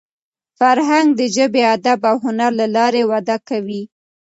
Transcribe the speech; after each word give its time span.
فرهنګ 0.59 1.07
د 1.19 1.21
ژبي، 1.35 1.61
ادب 1.75 1.99
او 2.09 2.15
هنر 2.25 2.51
له 2.59 2.67
لاري 2.75 3.03
وده 3.11 3.37
کوي. 3.47 3.83